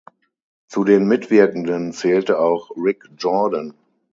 Zu 0.67 0.83
den 0.83 1.07
Mitwirkenden 1.07 1.93
zählte 1.93 2.39
auch 2.39 2.71
Rick 2.75 3.07
Jordan. 3.19 3.75